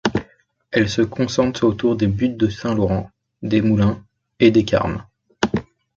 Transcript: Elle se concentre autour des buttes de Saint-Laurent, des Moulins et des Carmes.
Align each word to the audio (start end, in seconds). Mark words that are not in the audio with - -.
Elle 0.71 0.89
se 0.89 1.03
concentre 1.03 1.63
autour 1.63 1.95
des 1.95 2.07
buttes 2.07 2.35
de 2.35 2.49
Saint-Laurent, 2.49 3.11
des 3.43 3.61
Moulins 3.61 4.03
et 4.39 4.49
des 4.49 4.65
Carmes. 4.65 5.03